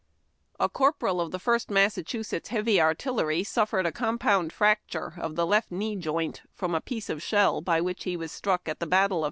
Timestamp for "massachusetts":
1.69-2.49